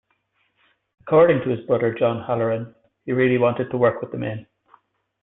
[1.01, 2.73] According to his brother John Halloran,
[3.05, 4.47] he really wanted to work with the men.